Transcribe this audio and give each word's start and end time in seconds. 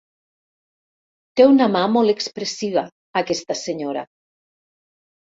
Té 1.39 1.45
una 1.49 1.67
mà 1.73 1.83
molt 1.97 2.13
expressiva, 2.13 2.85
aquesta 3.23 3.59
senyora. 3.61 4.05